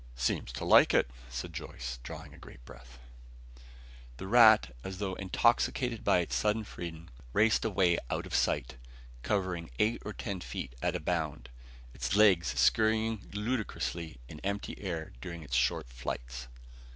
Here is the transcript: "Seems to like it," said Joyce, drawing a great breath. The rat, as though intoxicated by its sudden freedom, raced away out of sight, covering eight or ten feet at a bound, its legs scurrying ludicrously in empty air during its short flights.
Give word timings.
"Seems 0.15 0.51
to 0.53 0.65
like 0.65 0.95
it," 0.95 1.11
said 1.29 1.53
Joyce, 1.53 1.99
drawing 2.01 2.33
a 2.33 2.37
great 2.39 2.65
breath. 2.65 2.97
The 4.17 4.25
rat, 4.25 4.73
as 4.83 4.97
though 4.97 5.13
intoxicated 5.13 6.03
by 6.03 6.21
its 6.21 6.35
sudden 6.35 6.63
freedom, 6.63 7.11
raced 7.33 7.63
away 7.63 7.99
out 8.09 8.25
of 8.25 8.33
sight, 8.33 8.77
covering 9.21 9.69
eight 9.77 10.01
or 10.03 10.11
ten 10.13 10.41
feet 10.41 10.73
at 10.81 10.95
a 10.95 10.99
bound, 10.99 11.49
its 11.93 12.15
legs 12.15 12.47
scurrying 12.59 13.27
ludicrously 13.33 14.17
in 14.27 14.39
empty 14.39 14.75
air 14.81 15.13
during 15.21 15.43
its 15.43 15.53
short 15.55 15.87
flights. 15.87 16.47